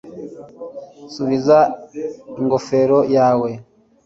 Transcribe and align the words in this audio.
subiza 1.13 1.57
ingofero 2.39 2.99
yawe 3.15 3.49